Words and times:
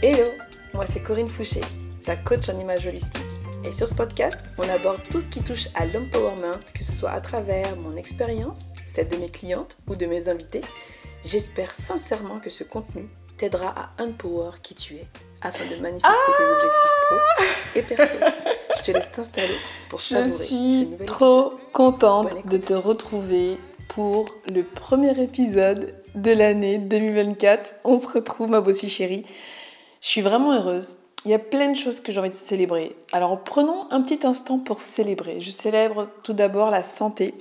Hello, 0.00 0.30
moi 0.74 0.86
c'est 0.86 1.02
Corinne 1.02 1.26
Fouché, 1.26 1.60
ta 2.04 2.14
coach 2.14 2.48
en 2.48 2.56
image 2.56 2.86
holistique. 2.86 3.20
Et 3.64 3.72
sur 3.72 3.88
ce 3.88 3.94
podcast, 3.94 4.38
on 4.56 4.68
aborde 4.68 5.00
tout 5.10 5.18
ce 5.18 5.28
qui 5.28 5.42
touche 5.42 5.66
à 5.74 5.86
l'empowerment, 5.86 6.60
que 6.72 6.84
ce 6.84 6.92
soit 6.92 7.10
à 7.10 7.20
travers 7.20 7.74
mon 7.74 7.96
expérience, 7.96 8.66
celle 8.86 9.08
de 9.08 9.16
mes 9.16 9.28
clientes 9.28 9.76
ou 9.88 9.96
de 9.96 10.06
mes 10.06 10.28
invités. 10.28 10.60
J'espère 11.24 11.72
sincèrement 11.72 12.38
que 12.38 12.48
ce 12.48 12.62
contenu 12.62 13.08
t'aidera 13.38 13.74
à 13.76 14.04
empower 14.04 14.52
qui 14.62 14.76
tu 14.76 14.94
es 14.94 15.06
afin 15.42 15.64
de 15.64 15.82
manifester 15.82 16.32
tes 16.36 16.44
objectifs 16.44 16.96
pro 17.08 17.44
et 17.74 17.82
perso. 17.82 18.16
Je 18.76 18.82
te 18.84 18.90
laisse 18.92 19.10
t'installer 19.10 19.56
pour 19.90 20.00
savourer 20.00 20.30
Je 20.30 20.44
suis 20.44 20.88
trop 21.08 21.54
contente 21.72 22.46
de 22.46 22.56
te 22.56 22.72
retrouver 22.72 23.58
pour 23.88 24.26
le 24.48 24.62
premier 24.62 25.20
épisode 25.20 25.92
de 26.14 26.30
l'année 26.30 26.78
2024. 26.78 27.74
On 27.82 27.98
se 27.98 28.06
retrouve, 28.06 28.50
ma 28.50 28.60
bossie 28.60 28.88
chérie. 28.88 29.24
Je 30.00 30.08
suis 30.08 30.20
vraiment 30.20 30.52
heureuse. 30.52 30.98
Il 31.24 31.30
y 31.30 31.34
a 31.34 31.38
plein 31.38 31.70
de 31.70 31.76
choses 31.76 32.00
que 32.00 32.12
j'ai 32.12 32.20
envie 32.20 32.30
de 32.30 32.34
célébrer. 32.34 32.96
Alors 33.12 33.42
prenons 33.42 33.90
un 33.90 34.00
petit 34.02 34.26
instant 34.26 34.58
pour 34.58 34.80
célébrer. 34.80 35.40
Je 35.40 35.50
célèbre 35.50 36.08
tout 36.22 36.32
d'abord 36.32 36.70
la 36.70 36.82
santé. 36.82 37.34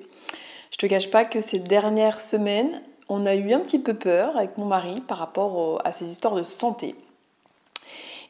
Je 0.72 0.78
te 0.78 0.86
cache 0.88 1.12
pas 1.12 1.26
que 1.26 1.42
ces 1.42 1.60
dernières 1.60 2.22
semaines, 2.22 2.82
on 3.08 3.26
a 3.26 3.36
eu 3.36 3.54
un 3.54 3.60
petit 3.60 3.80
peu 3.80 3.94
peur 3.94 4.36
avec 4.36 4.58
mon 4.58 4.66
mari 4.66 5.02
par 5.02 5.18
rapport 5.18 5.82
à 5.86 5.94
ces 5.94 6.12
histoires 6.12 6.36
de 6.36 6.44
santé. 6.44 6.96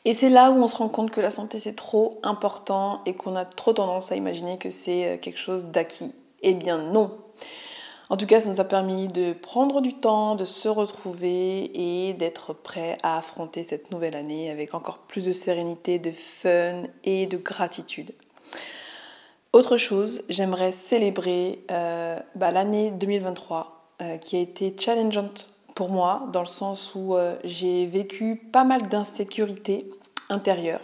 Et 0.05 0.13
c'est 0.13 0.29
là 0.29 0.51
où 0.51 0.55
on 0.55 0.67
se 0.67 0.75
rend 0.75 0.89
compte 0.89 1.11
que 1.11 1.19
la 1.19 1.31
santé 1.31 1.59
c'est 1.59 1.75
trop 1.75 2.19
important 2.23 3.01
et 3.05 3.13
qu'on 3.13 3.35
a 3.35 3.43
trop 3.43 3.73
tendance 3.73 4.11
à 4.11 4.15
imaginer 4.15 4.57
que 4.57 4.69
c'est 4.69 5.05
euh, 5.05 5.17
quelque 5.17 5.39
chose 5.39 5.65
d'acquis. 5.65 6.13
Eh 6.43 6.53
bien 6.53 6.77
non. 6.77 7.11
En 8.09 8.15
tout 8.15 8.25
cas, 8.25 8.39
ça 8.39 8.47
nous 8.47 8.61
a 8.61 8.63
permis 8.63 9.07
de 9.09 9.33
prendre 9.33 9.81
du 9.81 9.93
temps, 9.93 10.35
de 10.35 10.45
se 10.45 10.69
retrouver 10.69 11.71
et 11.73 12.13
d'être 12.13 12.53
prêts 12.53 12.97
à 13.03 13.17
affronter 13.17 13.63
cette 13.63 13.91
nouvelle 13.91 14.15
année 14.15 14.49
avec 14.49 14.73
encore 14.73 14.99
plus 14.99 15.25
de 15.25 15.33
sérénité, 15.33 15.99
de 15.99 16.11
fun 16.11 16.83
et 17.03 17.25
de 17.25 17.37
gratitude. 17.37 18.13
Autre 19.51 19.75
chose, 19.75 20.23
j'aimerais 20.29 20.71
célébrer 20.71 21.59
euh, 21.71 22.17
bah, 22.35 22.51
l'année 22.51 22.91
2023 22.91 23.91
euh, 24.01 24.17
qui 24.17 24.37
a 24.37 24.39
été 24.39 24.73
challengeante 24.77 25.49
pour 25.75 25.89
moi 25.89 26.27
dans 26.31 26.41
le 26.41 26.45
sens 26.45 26.93
où 26.95 27.15
euh, 27.15 27.35
j'ai 27.43 27.85
vécu 27.85 28.35
pas 28.35 28.63
mal 28.63 28.83
d'insécurité 28.83 29.89
intérieure. 30.29 30.81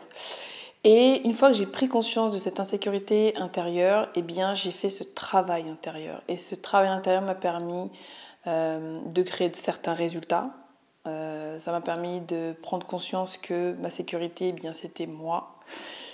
Et 0.86 1.22
une 1.24 1.34
fois 1.34 1.50
que 1.50 1.56
j'ai 1.56 1.66
pris 1.66 1.88
conscience 1.88 2.34
de 2.34 2.40
cette 2.40 2.60
insécurité 2.60 3.38
intérieure, 3.38 4.10
eh 4.16 4.22
bien, 4.22 4.54
j'ai 4.54 4.72
fait 4.72 4.90
ce 4.90 5.04
travail 5.04 5.70
intérieur. 5.70 6.22
Et 6.28 6.36
ce 6.36 6.56
travail 6.56 6.90
intérieur 6.90 7.22
m'a 7.22 7.36
permis 7.36 7.90
euh, 8.48 9.00
de 9.06 9.22
créer 9.22 9.50
certains 9.54 9.94
résultats. 9.94 10.50
Euh, 11.08 11.58
ça 11.58 11.72
m'a 11.72 11.80
permis 11.80 12.20
de 12.22 12.54
prendre 12.62 12.86
conscience 12.86 13.38
que 13.38 13.74
ma 13.80 13.90
sécurité, 13.90 14.50
eh 14.50 14.52
bien, 14.52 14.74
c'était 14.74 15.08
moi. 15.08 15.58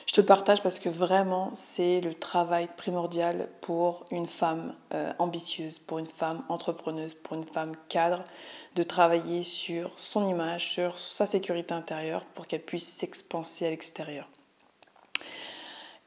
Je 0.05 0.13
te 0.13 0.21
le 0.21 0.27
partage 0.27 0.61
parce 0.61 0.77
que 0.77 0.89
vraiment, 0.89 1.51
c'est 1.55 1.99
le 2.01 2.13
travail 2.13 2.67
primordial 2.77 3.47
pour 3.61 4.05
une 4.11 4.27
femme 4.27 4.75
euh, 4.93 5.13
ambitieuse, 5.17 5.79
pour 5.79 5.97
une 5.97 6.05
femme 6.05 6.43
entrepreneuse, 6.47 7.15
pour 7.15 7.37
une 7.37 7.45
femme 7.45 7.73
cadre, 7.89 8.23
de 8.75 8.83
travailler 8.83 9.41
sur 9.41 9.91
son 9.97 10.27
image, 10.27 10.69
sur 10.69 10.99
sa 10.99 11.25
sécurité 11.25 11.73
intérieure 11.73 12.23
pour 12.35 12.45
qu'elle 12.45 12.61
puisse 12.61 12.87
s'expanser 12.87 13.65
à 13.65 13.69
l'extérieur. 13.71 14.27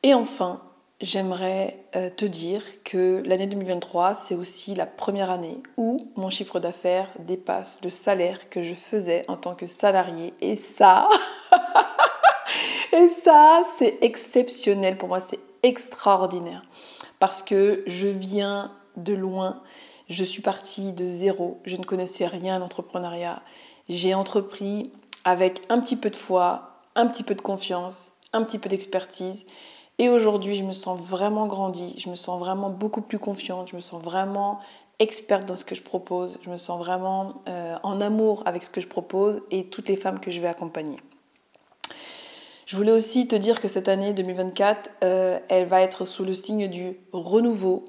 Et 0.03 0.15
enfin, 0.15 0.61
j'aimerais 1.01 1.85
euh, 1.95 2.09
te 2.09 2.25
dire 2.25 2.63
que 2.85 3.23
l'année 3.25 3.47
2023, 3.47 4.15
c'est 4.15 4.35
aussi 4.35 4.75
la 4.75 4.87
première 4.87 5.31
année 5.31 5.63
où 5.77 6.11
mon 6.17 6.31
chiffre 6.31 6.61
d'affaires 6.61 7.11
dépasse 7.21 7.81
le 7.85 7.91
salaire 7.91 8.49
que 8.51 8.63
je 8.63 8.75
faisais 8.75 9.25
en 9.29 9.37
tant 9.37 9.55
que 9.55 9.67
salarié. 9.67 10.35
Et 10.41 10.57
ça, 10.57 11.09
et 12.93 13.09
ça, 13.09 13.63
c'est 13.77 13.99
exceptionnel 14.01 14.99
pour 14.99 15.09
moi, 15.09 15.21
c'est 15.21 15.41
extraordinaire. 15.63 16.63
Parce 17.19 17.43
que 17.43 17.85
je 17.87 18.09
viens 18.09 18.73
de 18.97 19.15
loin, 19.15 19.63
je 20.09 20.25
suis 20.25 20.43
partie 20.43 20.93
de 20.93 21.07
zéro, 21.07 21.61
je 21.65 21.77
ne 21.77 21.85
connaissais 21.85 22.27
rien 22.27 22.57
à 22.57 22.59
l'entrepreneuriat. 22.59 23.43
J'ai 23.89 24.15
entrepris 24.15 24.91
avec 25.25 25.63
un 25.69 25.79
petit 25.79 25.97
peu 25.97 26.11
de 26.11 26.17
foi, 26.17 26.81
un 26.97 27.07
petit 27.07 27.23
peu 27.23 27.35
de 27.35 27.41
confiance, 27.41 28.11
un 28.33 28.43
petit 28.43 28.59
peu 28.59 28.69
d'expertise. 28.69 29.47
Et 30.03 30.09
aujourd'hui, 30.09 30.57
je 30.57 30.65
me 30.65 30.73
sens 30.73 31.01
vraiment 31.01 31.47
grandie, 31.47 31.95
je 31.97 32.11
me 32.11 32.17
sens 32.17 32.41
vraiment 32.41 32.71
beaucoup 32.71 33.03
plus 33.03 33.21
confiante, 33.21 33.69
je 33.69 33.77
me 33.77 33.81
sens 33.81 34.03
vraiment 34.03 34.59
experte 34.99 35.47
dans 35.47 35.55
ce 35.55 35.65
que 35.65 35.77
je 35.77 35.83
propose, 35.83 36.41
je 36.43 36.51
me 36.51 36.57
sens 36.57 36.81
vraiment 36.81 37.35
euh, 37.49 37.77
en 37.85 38.01
amour 38.01 38.43
avec 38.45 38.65
ce 38.65 38.71
que 38.71 38.81
je 38.81 38.89
propose 38.89 39.43
et 39.53 39.67
toutes 39.67 39.89
les 39.89 39.95
femmes 39.95 40.19
que 40.19 40.33
je 40.33 40.41
vais 40.41 40.49
accompagner. 40.49 40.97
Je 42.67 42.77
voulais 42.77 42.91
aussi 42.91 43.29
te 43.29 43.37
dire 43.37 43.61
que 43.61 43.69
cette 43.69 43.87
année 43.87 44.13
2024, 44.13 44.91
euh, 45.05 45.39
elle 45.49 45.67
va 45.67 45.83
être 45.83 46.05
sous 46.05 46.25
le 46.25 46.35
signe 46.35 46.67
du 46.67 46.99
renouveau, 47.13 47.85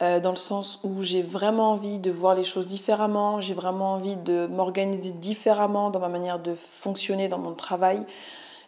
euh, 0.00 0.18
dans 0.18 0.30
le 0.30 0.36
sens 0.36 0.80
où 0.82 1.02
j'ai 1.02 1.20
vraiment 1.20 1.72
envie 1.72 1.98
de 1.98 2.10
voir 2.10 2.34
les 2.34 2.44
choses 2.44 2.68
différemment, 2.68 3.42
j'ai 3.42 3.52
vraiment 3.52 3.92
envie 3.92 4.16
de 4.16 4.46
m'organiser 4.46 5.10
différemment 5.10 5.90
dans 5.90 6.00
ma 6.00 6.08
manière 6.08 6.38
de 6.38 6.54
fonctionner 6.54 7.28
dans 7.28 7.38
mon 7.38 7.52
travail, 7.52 8.06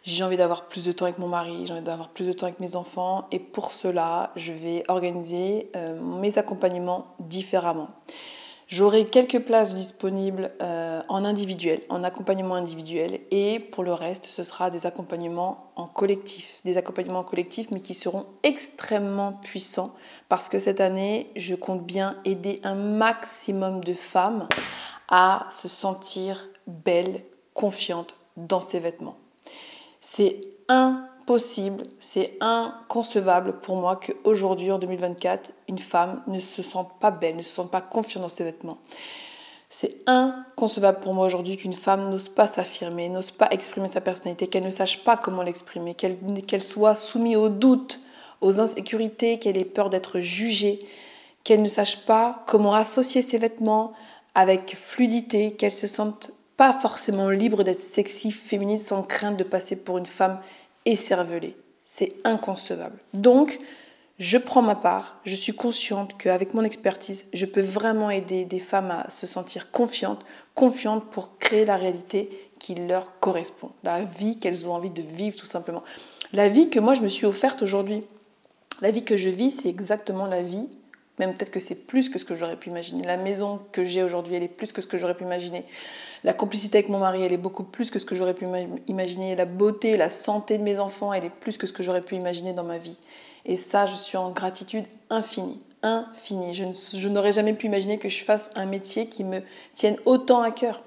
j'ai 0.03 0.23
envie 0.23 0.37
d'avoir 0.37 0.67
plus 0.67 0.83
de 0.83 0.91
temps 0.91 1.05
avec 1.05 1.17
mon 1.17 1.29
mari, 1.29 1.65
j'ai 1.65 1.73
envie 1.73 1.81
d'avoir 1.81 2.09
plus 2.09 2.27
de 2.27 2.33
temps 2.33 2.45
avec 2.45 2.59
mes 2.59 2.75
enfants 2.75 3.27
et 3.31 3.39
pour 3.39 3.71
cela, 3.71 4.31
je 4.35 4.51
vais 4.51 4.83
organiser 4.89 5.71
euh, 5.75 5.99
mes 5.99 6.37
accompagnements 6.37 7.07
différemment. 7.19 7.87
J'aurai 8.67 9.05
quelques 9.05 9.39
places 9.39 9.73
disponibles 9.73 10.51
euh, 10.61 11.01
en 11.07 11.23
individuel, 11.23 11.81
en 11.89 12.03
accompagnement 12.03 12.55
individuel 12.55 13.19
et 13.31 13.59
pour 13.59 13.83
le 13.83 13.93
reste, 13.93 14.25
ce 14.25 14.43
sera 14.43 14.69
des 14.69 14.85
accompagnements 14.85 15.71
en 15.75 15.85
collectif, 15.85 16.59
des 16.65 16.77
accompagnements 16.77 17.23
collectifs 17.23 17.71
mais 17.71 17.79
qui 17.79 17.93
seront 17.93 18.25
extrêmement 18.43 19.33
puissants 19.33 19.93
parce 20.27 20.49
que 20.49 20.59
cette 20.59 20.81
année, 20.81 21.29
je 21.35 21.55
compte 21.55 21.85
bien 21.85 22.17
aider 22.25 22.59
un 22.63 22.75
maximum 22.75 23.83
de 23.83 23.93
femmes 23.93 24.47
à 25.07 25.47
se 25.49 25.67
sentir 25.67 26.49
belles, 26.67 27.23
confiantes 27.53 28.15
dans 28.35 28.61
ses 28.61 28.79
vêtements. 28.79 29.17
C'est 30.05 30.41
impossible, 30.67 31.83
c'est 32.01 32.33
inconcevable 32.41 33.61
pour 33.61 33.79
moi 33.79 33.95
qu'aujourd'hui, 33.95 34.69
en 34.69 34.77
2024, 34.77 35.53
une 35.69 35.77
femme 35.77 36.21
ne 36.27 36.41
se 36.41 36.61
sente 36.61 36.99
pas 36.99 37.09
belle, 37.09 37.37
ne 37.37 37.41
se 37.41 37.53
sente 37.53 37.71
pas 37.71 37.79
confiante 37.79 38.23
dans 38.23 38.29
ses 38.29 38.43
vêtements. 38.43 38.79
C'est 39.69 40.01
inconcevable 40.05 40.99
pour 40.99 41.13
moi 41.13 41.25
aujourd'hui 41.25 41.55
qu'une 41.55 41.71
femme 41.71 42.09
n'ose 42.09 42.27
pas 42.27 42.47
s'affirmer, 42.47 43.07
n'ose 43.07 43.31
pas 43.31 43.47
exprimer 43.51 43.87
sa 43.87 44.01
personnalité, 44.01 44.47
qu'elle 44.47 44.65
ne 44.65 44.71
sache 44.71 45.05
pas 45.05 45.15
comment 45.15 45.41
l'exprimer, 45.41 45.95
qu'elle 45.95 46.61
soit 46.61 46.95
soumise 46.95 47.37
aux 47.37 47.47
doutes, 47.47 48.01
aux 48.41 48.59
insécurités, 48.59 49.39
qu'elle 49.39 49.57
ait 49.57 49.63
peur 49.63 49.89
d'être 49.89 50.19
jugée, 50.19 50.85
qu'elle 51.45 51.61
ne 51.61 51.69
sache 51.69 52.05
pas 52.05 52.43
comment 52.45 52.75
associer 52.75 53.21
ses 53.21 53.37
vêtements 53.37 53.93
avec 54.35 54.75
fluidité, 54.75 55.53
qu'elle 55.53 55.71
se 55.71 55.87
sente 55.87 56.33
pas 56.57 56.73
forcément 56.73 57.29
libre 57.29 57.63
d'être 57.63 57.79
sexy, 57.79 58.31
féminine, 58.31 58.77
sans 58.77 59.03
crainte 59.03 59.37
de 59.37 59.43
passer 59.43 59.75
pour 59.75 59.97
une 59.97 60.05
femme 60.05 60.39
écervelée. 60.85 61.55
C'est 61.85 62.13
inconcevable. 62.23 62.99
Donc, 63.13 63.59
je 64.19 64.37
prends 64.37 64.61
ma 64.61 64.75
part, 64.75 65.19
je 65.25 65.35
suis 65.35 65.53
consciente 65.53 66.17
qu'avec 66.17 66.53
mon 66.53 66.63
expertise, 66.63 67.25
je 67.33 67.45
peux 67.45 67.61
vraiment 67.61 68.09
aider 68.09 68.45
des 68.45 68.59
femmes 68.59 68.91
à 68.91 69.09
se 69.09 69.25
sentir 69.25 69.71
confiantes, 69.71 70.23
confiantes 70.53 71.09
pour 71.09 71.37
créer 71.39 71.65
la 71.65 71.77
réalité 71.77 72.29
qui 72.59 72.75
leur 72.75 73.19
correspond, 73.19 73.71
la 73.83 74.03
vie 74.03 74.39
qu'elles 74.39 74.67
ont 74.67 74.73
envie 74.73 74.91
de 74.91 75.01
vivre 75.01 75.35
tout 75.35 75.47
simplement. 75.47 75.83
La 76.31 76.47
vie 76.47 76.69
que 76.69 76.79
moi 76.79 76.93
je 76.93 77.01
me 77.01 77.09
suis 77.09 77.25
offerte 77.25 77.63
aujourd'hui, 77.63 78.01
la 78.81 78.91
vie 78.91 79.03
que 79.03 79.17
je 79.17 79.29
vis, 79.29 79.51
c'est 79.51 79.69
exactement 79.69 80.25
la 80.25 80.43
vie 80.43 80.69
même 81.19 81.33
peut-être 81.33 81.51
que 81.51 81.59
c'est 81.59 81.75
plus 81.75 82.09
que 82.09 82.17
ce 82.17 82.25
que 82.25 82.35
j'aurais 82.35 82.55
pu 82.55 82.69
imaginer. 82.69 83.03
La 83.03 83.17
maison 83.17 83.59
que 83.71 83.85
j'ai 83.85 84.03
aujourd'hui, 84.03 84.35
elle 84.35 84.43
est 84.43 84.47
plus 84.47 84.71
que 84.71 84.81
ce 84.81 84.87
que 84.87 84.97
j'aurais 84.97 85.15
pu 85.15 85.23
imaginer. 85.23 85.65
La 86.23 86.33
complicité 86.33 86.79
avec 86.79 86.89
mon 86.89 86.99
mari, 86.99 87.21
elle 87.21 87.33
est 87.33 87.37
beaucoup 87.37 87.63
plus 87.63 87.91
que 87.91 87.99
ce 87.99 88.05
que 88.05 88.15
j'aurais 88.15 88.33
pu 88.33 88.45
imaginer. 88.87 89.35
La 89.35 89.45
beauté, 89.45 89.97
la 89.97 90.09
santé 90.09 90.57
de 90.57 90.63
mes 90.63 90.79
enfants, 90.79 91.13
elle 91.13 91.25
est 91.25 91.29
plus 91.29 91.57
que 91.57 91.67
ce 91.67 91.73
que 91.73 91.83
j'aurais 91.83 92.01
pu 92.01 92.15
imaginer 92.15 92.53
dans 92.53 92.63
ma 92.63 92.77
vie. 92.77 92.97
Et 93.45 93.57
ça, 93.57 93.85
je 93.85 93.95
suis 93.95 94.17
en 94.17 94.31
gratitude 94.31 94.85
infinie. 95.09 95.59
Infinie. 95.83 96.53
Je, 96.53 97.07
n'aurais 97.09 97.33
jamais 97.33 97.53
pu 97.53 97.65
imaginer 97.65 97.99
que 97.99 98.07
je 98.07 98.23
fasse 98.23 98.49
un 98.55 98.65
métier 98.65 99.07
qui 99.07 99.23
me 99.25 99.41
tienne 99.73 99.97
autant 100.05 100.41
à 100.41 100.51
cœur. 100.51 100.81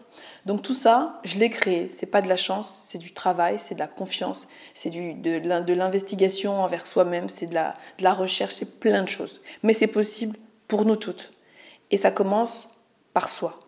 Donc 0.46 0.62
tout 0.62 0.74
ça, 0.74 1.20
je 1.22 1.38
l'ai 1.38 1.50
créé. 1.50 1.88
C'est 1.90 2.06
pas 2.06 2.22
de 2.22 2.28
la 2.28 2.36
chance, 2.36 2.84
c'est 2.86 2.98
du 2.98 3.12
travail, 3.12 3.58
c'est 3.58 3.74
de 3.74 3.80
la 3.80 3.88
confiance, 3.88 4.48
c'est 4.72 4.90
de, 4.90 5.72
l'investigation 5.74 6.62
envers 6.62 6.86
soi-même, 6.86 7.28
c'est 7.28 7.46
de 7.46 7.54
la, 7.54 7.76
de 7.98 8.04
la 8.04 8.14
recherche, 8.14 8.54
c'est 8.54 8.80
plein 8.80 9.02
de 9.02 9.08
choses. 9.08 9.42
Mais 9.62 9.74
c'est 9.74 9.86
possible 9.86 10.38
pour 10.66 10.86
nous 10.86 10.96
toutes. 10.96 11.30
Et 11.90 11.98
ça 11.98 12.10
commence 12.10 12.68
par 13.12 13.28
soi. 13.28 13.60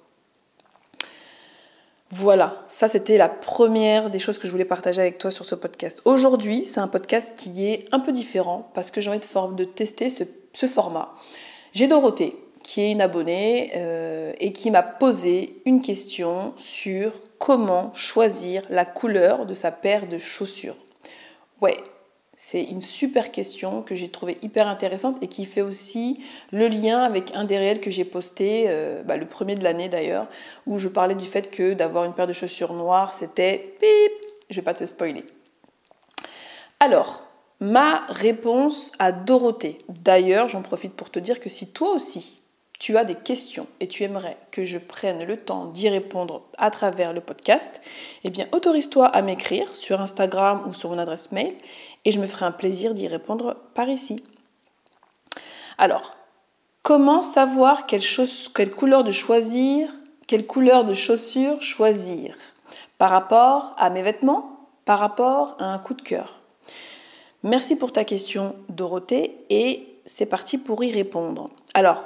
Voilà, 2.10 2.64
ça 2.70 2.88
c'était 2.88 3.18
la 3.18 3.28
première 3.28 4.08
des 4.08 4.18
choses 4.18 4.38
que 4.38 4.46
je 4.46 4.52
voulais 4.52 4.64
partager 4.64 5.02
avec 5.02 5.18
toi 5.18 5.30
sur 5.30 5.44
ce 5.44 5.54
podcast. 5.54 6.00
Aujourd'hui, 6.06 6.64
c'est 6.64 6.80
un 6.80 6.88
podcast 6.88 7.34
qui 7.36 7.66
est 7.66 7.86
un 7.92 8.00
peu 8.00 8.12
différent 8.12 8.70
parce 8.72 8.90
que 8.90 9.02
j'ai 9.02 9.10
envie 9.10 9.18
de, 9.18 9.54
de 9.54 9.64
tester 9.64 10.08
ce, 10.08 10.24
ce 10.58 10.66
format. 10.66 11.14
J'ai 11.72 11.86
Dorothée 11.86 12.34
qui 12.62 12.82
est 12.82 12.92
une 12.92 13.00
abonnée 13.00 13.72
et 14.40 14.52
qui 14.52 14.70
m'a 14.70 14.82
posé 14.82 15.62
une 15.64 15.80
question 15.80 16.52
sur 16.58 17.12
comment 17.38 17.92
choisir 17.94 18.62
la 18.68 18.84
couleur 18.84 19.46
de 19.46 19.54
sa 19.54 19.70
paire 19.70 20.06
de 20.06 20.18
chaussures. 20.18 20.76
Ouais, 21.62 21.78
c'est 22.36 22.62
une 22.62 22.80
super 22.80 23.32
question 23.32 23.82
que 23.82 23.96
j'ai 23.96 24.08
trouvée 24.08 24.38
hyper 24.42 24.68
intéressante 24.68 25.16
et 25.22 25.26
qui 25.26 25.44
fait 25.44 25.60
aussi 25.60 26.22
le 26.52 26.68
lien 26.68 27.00
avec 27.00 27.34
un 27.34 27.44
des 27.44 27.58
réels 27.58 27.80
que 27.80 27.90
j'ai 27.90 28.04
posté, 28.04 28.66
euh, 28.68 29.02
bah, 29.02 29.16
le 29.16 29.26
premier 29.26 29.56
de 29.56 29.64
l'année 29.64 29.88
d'ailleurs, 29.88 30.28
où 30.66 30.78
je 30.78 30.88
parlais 30.88 31.16
du 31.16 31.24
fait 31.24 31.50
que 31.50 31.74
d'avoir 31.74 32.04
une 32.04 32.12
paire 32.12 32.28
de 32.28 32.32
chaussures 32.32 32.74
noires, 32.74 33.12
c'était 33.14 33.74
pip, 33.80 34.12
je 34.50 34.56
vais 34.56 34.62
pas 34.62 34.74
te 34.74 34.86
spoiler. 34.86 35.24
Alors, 36.78 37.27
ma 37.60 38.06
réponse 38.08 38.92
à 38.98 39.12
Dorothée. 39.12 39.78
D'ailleurs, 39.88 40.48
j'en 40.48 40.62
profite 40.62 40.94
pour 40.94 41.10
te 41.10 41.18
dire 41.18 41.40
que 41.40 41.48
si 41.48 41.72
toi 41.72 41.90
aussi, 41.90 42.36
tu 42.78 42.96
as 42.96 43.04
des 43.04 43.16
questions 43.16 43.66
et 43.80 43.88
tu 43.88 44.04
aimerais 44.04 44.36
que 44.52 44.64
je 44.64 44.78
prenne 44.78 45.24
le 45.24 45.36
temps 45.36 45.66
d'y 45.66 45.88
répondre 45.88 46.42
à 46.58 46.70
travers 46.70 47.12
le 47.12 47.20
podcast, 47.20 47.80
eh 48.22 48.30
bien 48.30 48.46
autorise-toi 48.52 49.06
à 49.06 49.20
m'écrire 49.20 49.74
sur 49.74 50.00
Instagram 50.00 50.62
ou 50.68 50.74
sur 50.74 50.90
mon 50.90 50.98
adresse 50.98 51.32
mail 51.32 51.54
et 52.04 52.12
je 52.12 52.20
me 52.20 52.26
ferai 52.26 52.46
un 52.46 52.52
plaisir 52.52 52.94
d'y 52.94 53.08
répondre 53.08 53.56
par 53.74 53.88
ici. 53.88 54.22
Alors, 55.76 56.14
comment 56.82 57.22
savoir 57.22 57.86
quelle, 57.86 58.02
couleur 58.70 59.02
de 59.02 59.10
choisir, 59.10 59.92
quelle 60.28 60.46
couleur 60.46 60.84
de 60.84 60.94
chaussures 60.94 61.60
choisir? 61.60 62.36
Par 62.96 63.10
rapport 63.10 63.72
à 63.76 63.90
mes 63.90 64.02
vêtements, 64.02 64.68
par 64.84 65.00
rapport 65.00 65.56
à 65.58 65.66
un 65.66 65.78
coup 65.78 65.94
de 65.94 66.02
cœur? 66.02 66.37
Merci 67.48 67.76
pour 67.76 67.92
ta 67.92 68.04
question 68.04 68.54
Dorothée 68.68 69.34
et 69.48 69.86
c'est 70.04 70.26
parti 70.26 70.58
pour 70.58 70.84
y 70.84 70.92
répondre. 70.92 71.48
Alors, 71.72 72.04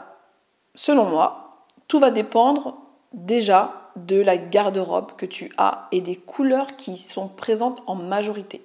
selon 0.77 1.05
moi, 1.05 1.67
tout 1.89 1.99
va 1.99 2.13
dépendre 2.13 2.77
déjà 3.13 3.91
de 3.97 4.21
la 4.21 4.37
garde-robe 4.37 5.17
que 5.17 5.27
tu 5.27 5.51
as 5.59 5.89
et 5.91 6.01
des 6.01 6.15
couleurs 6.15 6.77
qui 6.77 6.97
sont 6.97 7.27
présentes 7.27 7.83
en 7.89 7.97
majorité. 7.97 8.63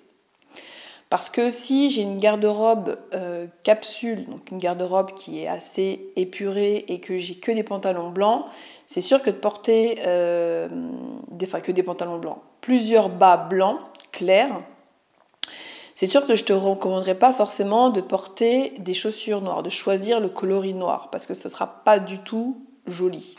Parce 1.09 1.31
que 1.31 1.49
si 1.49 1.89
j'ai 1.89 2.03
une 2.03 2.17
garde-robe 2.17 2.99
euh, 3.15 3.47
capsule, 3.63 4.25
donc 4.25 4.51
une 4.51 4.59
garde-robe 4.59 5.13
qui 5.15 5.41
est 5.41 5.47
assez 5.47 6.11
épurée 6.15 6.85
et 6.89 6.99
que 6.99 7.17
j'ai 7.17 7.39
que 7.39 7.51
des 7.51 7.63
pantalons 7.63 8.11
blancs, 8.11 8.45
c'est 8.85 9.01
sûr 9.01 9.23
que 9.23 9.31
de 9.31 9.37
porter, 9.37 9.97
euh, 10.05 10.69
des, 11.31 11.47
enfin 11.47 11.59
que 11.59 11.71
des 11.71 11.81
pantalons 11.81 12.19
blancs, 12.19 12.37
plusieurs 12.61 13.09
bas 13.09 13.37
blancs 13.37 13.79
clairs, 14.11 14.61
c'est 15.97 16.05
sûr 16.05 16.27
que 16.27 16.35
je 16.35 16.43
te 16.43 16.53
recommanderais 16.53 17.17
pas 17.17 17.33
forcément 17.33 17.89
de 17.89 18.01
porter 18.01 18.75
des 18.77 18.93
chaussures 18.93 19.41
noires, 19.41 19.63
de 19.63 19.71
choisir 19.71 20.19
le 20.19 20.29
coloris 20.29 20.75
noir, 20.75 21.09
parce 21.09 21.25
que 21.25 21.33
ce 21.33 21.47
ne 21.47 21.51
sera 21.51 21.65
pas 21.65 21.97
du 21.97 22.19
tout 22.19 22.61
joli. 22.85 23.35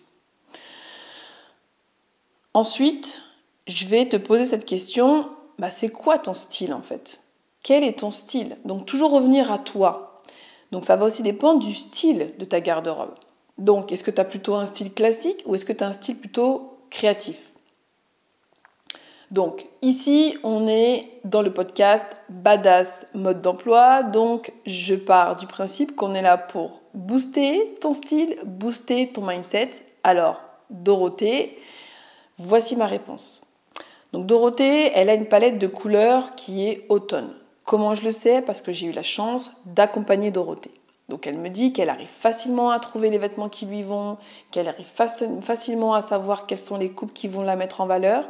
Ensuite, 2.55 3.23
je 3.69 3.87
vais 3.87 4.09
te 4.09 4.17
poser 4.17 4.45
cette 4.45 4.65
question, 4.65 5.29
bah, 5.61 5.71
c'est 5.71 5.89
quoi 5.89 6.19
ton 6.19 6.35
style 6.35 6.75
en 6.75 6.83
fait? 6.83 7.21
Quel 7.63 7.85
est 7.85 8.01
ton 8.01 8.11
style? 8.11 8.57
Donc 8.65 8.87
toujours 8.87 9.13
revenir 9.13 9.53
à 9.53 9.59
toi. 9.59 10.21
Donc 10.73 10.85
ça 10.85 10.97
va 10.97 11.05
aussi 11.05 11.23
dépendre 11.23 11.61
du 11.61 11.75
style 11.75 12.35
de 12.41 12.45
ta 12.45 12.61
garde-robe. 12.61 13.15
Donc 13.59 13.93
est-ce 13.93 14.03
que 14.03 14.11
tu 14.11 14.21
as 14.21 14.25
plutôt 14.25 14.57
un 14.57 14.67
style 14.67 14.93
classique 14.93 15.45
ou 15.47 15.55
est-ce 15.55 15.65
que 15.65 15.73
tu 15.73 15.85
as 15.85 15.87
un 15.87 15.93
style 15.93 16.17
plutôt 16.17 16.77
créatif? 16.91 17.48
Donc 19.31 19.67
ici, 19.83 20.39
on 20.43 20.67
est 20.67 21.03
dans 21.25 21.43
le 21.43 21.53
podcast 21.53 22.05
Badass 22.31 23.07
mode 23.13 23.43
d'emploi. 23.43 24.03
Donc 24.03 24.53
je 24.65 24.95
pars 24.95 25.37
du 25.37 25.47
principe 25.47 25.95
qu'on 25.95 26.15
est 26.15 26.23
là 26.23 26.39
pour 26.39 26.81
booster 26.95 27.75
ton 27.81 27.93
style, 27.93 28.37
booster 28.45 29.09
ton 29.09 29.27
mindset. 29.27 29.71
Alors 30.03 30.41
Dorothée, 30.71 31.59
voici 32.39 32.75
ma 32.75 32.87
réponse. 32.87 33.45
Donc 34.15 34.25
Dorothée, 34.25 34.93
elle 34.95 35.11
a 35.11 35.15
une 35.15 35.27
palette 35.27 35.59
de 35.59 35.67
couleurs 35.67 36.35
qui 36.35 36.67
est 36.67 36.87
automne. 36.89 37.35
Comment 37.65 37.95
je 37.95 38.05
le 38.05 38.13
sais? 38.13 38.41
Parce 38.41 38.63
que 38.63 38.73
j'ai 38.73 38.87
eu 38.87 38.93
la 38.93 39.03
chance 39.03 39.53
d'accompagner 39.67 40.31
Dorothée. 40.31 40.71
Donc 41.11 41.27
elle 41.27 41.39
me 41.39 41.49
dit 41.49 41.73
qu'elle 41.75 41.91
arrive 41.91 42.09
facilement 42.09 42.71
à 42.71 42.81
trouver 42.81 43.11
les 43.11 43.19
vêtements 43.19 43.49
qui 43.49 43.67
lui 43.67 43.83
vont, 43.83 44.17
qu'elle 44.51 44.69
arrive 44.69 44.89
facilement 45.43 45.95
à 45.95 46.03
savoir 46.03 46.47
quelles 46.47 46.59
sont 46.59 46.77
les 46.79 46.91
coupes 46.91 47.15
qui 47.15 47.29
vont 47.29 47.43
la 47.43 47.57
mettre 47.57 47.83
en 47.83 47.87
valeur. 47.87 48.27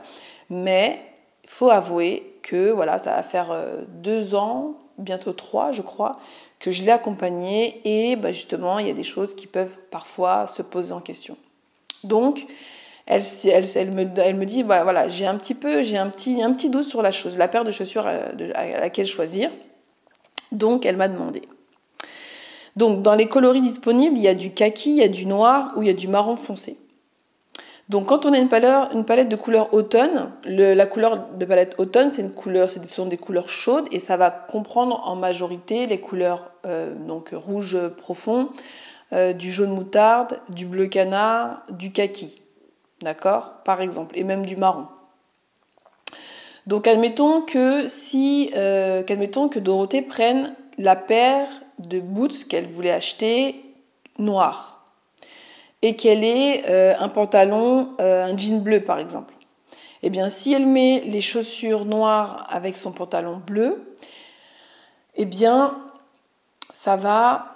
Mais 0.50 1.00
il 1.44 1.50
faut 1.50 1.70
avouer 1.70 2.34
que 2.42 2.70
voilà, 2.70 2.98
ça 2.98 3.14
va 3.14 3.22
faire 3.22 3.50
euh, 3.52 3.82
deux 3.88 4.34
ans, 4.34 4.74
bientôt 4.98 5.32
trois, 5.32 5.72
je 5.72 5.82
crois, 5.82 6.12
que 6.58 6.70
je 6.70 6.82
l'ai 6.82 6.90
accompagnée 6.90 7.80
et 7.84 8.16
bah, 8.16 8.32
justement, 8.32 8.78
il 8.78 8.88
y 8.88 8.90
a 8.90 8.94
des 8.94 9.04
choses 9.04 9.34
qui 9.34 9.46
peuvent 9.46 9.76
parfois 9.90 10.46
se 10.46 10.62
poser 10.62 10.92
en 10.92 11.00
question. 11.00 11.36
Donc, 12.04 12.46
elle, 13.06 13.22
me, 13.22 14.44
dit 14.44 14.62
bah, 14.62 14.82
voilà, 14.82 15.08
j'ai 15.08 15.26
un 15.26 15.36
petit 15.36 15.54
peu, 15.54 15.82
j'ai 15.82 15.96
un 15.96 16.10
petit, 16.10 16.42
un 16.42 16.50
doute 16.50 16.84
sur 16.84 17.02
la 17.02 17.10
chose, 17.10 17.36
la 17.36 17.48
paire 17.48 17.64
de 17.64 17.70
chaussures 17.70 18.06
à, 18.06 18.12
à 18.54 18.80
laquelle 18.80 19.06
choisir. 19.06 19.50
Donc, 20.52 20.86
elle 20.86 20.96
m'a 20.96 21.08
demandé. 21.08 21.42
Donc, 22.76 23.02
dans 23.02 23.14
les 23.14 23.26
coloris 23.26 23.60
disponibles, 23.60 24.16
il 24.16 24.22
y 24.22 24.28
a 24.28 24.34
du 24.34 24.52
kaki, 24.52 24.90
il 24.90 24.96
y 24.96 25.02
a 25.02 25.08
du 25.08 25.26
noir 25.26 25.72
ou 25.76 25.82
il 25.82 25.88
y 25.88 25.90
a 25.90 25.94
du 25.94 26.06
marron 26.06 26.36
foncé. 26.36 26.76
Donc, 27.88 28.06
quand 28.06 28.26
on 28.26 28.34
a 28.34 28.38
une, 28.38 28.48
palette 28.48 29.28
de 29.30 29.36
couleurs 29.36 29.72
automne, 29.72 30.30
la 30.44 30.86
couleur 30.86 31.28
de 31.34 31.44
palette 31.46 31.74
automne, 31.78 32.10
c'est 32.10 32.26
ce 32.28 32.84
sont 32.84 33.06
des 33.06 33.16
couleurs 33.16 33.48
chaudes 33.48 33.88
et 33.92 33.98
ça 33.98 34.18
va 34.18 34.30
comprendre 34.30 35.00
en 35.04 35.16
majorité 35.16 35.86
les 35.86 35.98
couleurs 35.98 36.50
euh, 36.66 36.94
donc 36.94 37.30
rouge 37.32 37.78
profond, 37.96 38.50
euh, 39.14 39.32
du 39.32 39.50
jaune 39.50 39.70
moutarde, 39.70 40.40
du 40.50 40.66
bleu 40.66 40.86
canard, 40.86 41.62
du 41.70 41.90
kaki. 41.90 42.42
D'accord? 43.00 43.54
Par 43.64 43.80
exemple, 43.80 44.18
et 44.18 44.24
même 44.24 44.44
du 44.44 44.56
marron. 44.56 44.86
Donc 46.66 46.86
admettons 46.86 47.40
que 47.40 47.88
si 47.88 48.50
euh, 48.54 49.02
que 49.02 49.58
Dorothée 49.58 50.02
prenne 50.02 50.54
la 50.76 50.94
paire 50.94 51.48
de 51.78 52.00
boots 52.00 52.44
qu'elle 52.46 52.66
voulait 52.66 52.90
acheter 52.90 53.64
noir 54.18 54.77
et 55.82 55.96
qu'elle 55.96 56.24
ait 56.24 56.64
euh, 56.68 56.94
un 56.98 57.08
pantalon, 57.08 57.94
euh, 58.00 58.24
un 58.24 58.36
jean 58.36 58.60
bleu 58.60 58.82
par 58.82 58.98
exemple. 58.98 59.34
Eh 60.02 60.10
bien, 60.10 60.28
si 60.28 60.52
elle 60.52 60.66
met 60.66 61.00
les 61.00 61.20
chaussures 61.20 61.84
noires 61.84 62.46
avec 62.50 62.76
son 62.76 62.92
pantalon 62.92 63.42
bleu, 63.44 63.94
eh 65.16 65.24
bien, 65.24 65.76
ça 66.72 66.96
va 66.96 67.46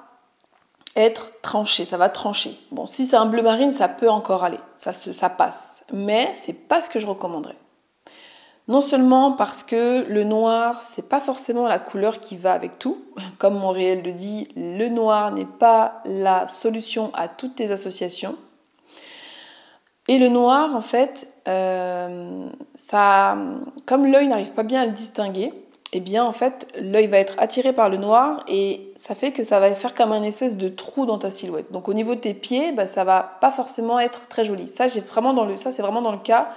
être 0.96 1.40
tranché, 1.40 1.84
ça 1.84 1.96
va 1.96 2.08
trancher. 2.08 2.58
Bon, 2.72 2.86
si 2.86 3.06
c'est 3.06 3.16
un 3.16 3.26
bleu 3.26 3.42
marine, 3.42 3.70
ça 3.70 3.88
peut 3.88 4.10
encore 4.10 4.44
aller, 4.44 4.58
ça, 4.74 4.92
ça 4.92 5.30
passe. 5.30 5.84
Mais 5.92 6.30
c'est 6.34 6.68
pas 6.68 6.80
ce 6.80 6.90
que 6.90 6.98
je 6.98 7.06
recommanderais. 7.06 7.56
Non 8.68 8.80
seulement 8.80 9.32
parce 9.32 9.62
que 9.62 10.04
le 10.08 10.24
noir, 10.24 10.82
c'est 10.82 11.08
pas 11.08 11.20
forcément 11.20 11.66
la 11.66 11.78
couleur 11.78 12.20
qui 12.20 12.36
va 12.36 12.52
avec 12.52 12.78
tout. 12.78 12.98
Comme 13.38 13.58
mon 13.58 13.70
réel 13.70 14.02
le 14.02 14.12
dit, 14.12 14.48
le 14.56 14.88
noir 14.88 15.32
n'est 15.32 15.44
pas 15.44 16.00
la 16.04 16.46
solution 16.46 17.10
à 17.14 17.28
toutes 17.28 17.56
tes 17.56 17.72
associations. 17.72 18.36
Et 20.08 20.18
le 20.18 20.28
noir, 20.28 20.74
en 20.74 20.80
fait, 20.80 21.28
euh, 21.48 22.48
ça, 22.74 23.36
comme 23.86 24.06
l'œil 24.06 24.26
n'arrive 24.26 24.52
pas 24.52 24.64
bien 24.64 24.82
à 24.82 24.86
le 24.86 24.90
distinguer, 24.90 25.52
eh 25.92 26.00
bien 26.00 26.24
en 26.24 26.32
fait 26.32 26.66
l'œil 26.80 27.06
va 27.06 27.18
être 27.18 27.34
attiré 27.38 27.72
par 27.72 27.90
le 27.90 27.98
noir 27.98 28.44
et 28.48 28.92
ça 28.96 29.14
fait 29.14 29.30
que 29.30 29.42
ça 29.42 29.60
va 29.60 29.72
faire 29.74 29.94
comme 29.94 30.12
un 30.12 30.22
espèce 30.22 30.56
de 30.56 30.68
trou 30.68 31.04
dans 31.04 31.18
ta 31.18 31.30
silhouette. 31.30 31.70
Donc 31.70 31.88
au 31.88 31.94
niveau 31.94 32.14
de 32.14 32.20
tes 32.20 32.34
pieds, 32.34 32.72
bah, 32.72 32.86
ça 32.86 33.04
va 33.04 33.22
pas 33.40 33.50
forcément 33.50 34.00
être 34.00 34.26
très 34.28 34.44
joli. 34.44 34.68
Ça 34.68 34.86
j'ai 34.86 35.00
vraiment 35.00 35.34
dans 35.34 35.44
le 35.44 35.58
ça 35.58 35.70
c'est 35.70 35.82
vraiment 35.82 36.02
dans 36.02 36.12
le 36.12 36.18
cas 36.18 36.48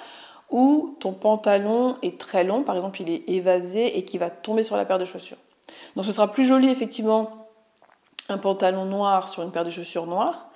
ton 0.99 1.13
pantalon 1.13 1.95
est 2.01 2.17
très 2.19 2.43
long, 2.43 2.63
par 2.63 2.75
exemple 2.75 3.01
il 3.01 3.09
est 3.09 3.23
évasé 3.27 3.97
et 3.97 4.05
qui 4.05 4.17
va 4.17 4.29
tomber 4.29 4.63
sur 4.63 4.77
la 4.77 4.85
paire 4.85 4.97
de 4.97 5.05
chaussures. 5.05 5.37
Donc 5.95 6.05
ce 6.05 6.11
sera 6.11 6.31
plus 6.31 6.45
joli 6.45 6.69
effectivement 6.69 7.29
un 8.29 8.37
pantalon 8.37 8.85
noir 8.85 9.29
sur 9.29 9.43
une 9.43 9.51
paire 9.51 9.65
de 9.65 9.69
chaussures 9.69 10.07
noires. 10.07 10.47